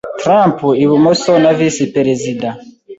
[0.21, 2.49] Trump ibumoso na Visi Perezida